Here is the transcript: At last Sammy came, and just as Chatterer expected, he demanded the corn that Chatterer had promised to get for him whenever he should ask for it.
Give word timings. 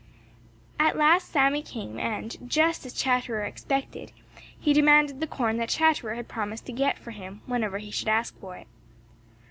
At 0.79 0.97
last 0.97 1.29
Sammy 1.31 1.61
came, 1.61 1.99
and 1.99 2.35
just 2.49 2.87
as 2.87 2.93
Chatterer 2.93 3.43
expected, 3.43 4.11
he 4.59 4.73
demanded 4.73 5.19
the 5.19 5.27
corn 5.27 5.57
that 5.57 5.69
Chatterer 5.69 6.15
had 6.15 6.27
promised 6.27 6.65
to 6.65 6.71
get 6.73 6.97
for 6.97 7.11
him 7.11 7.41
whenever 7.45 7.77
he 7.77 7.91
should 7.91 8.09
ask 8.09 8.35
for 8.39 8.57
it. 8.57 8.65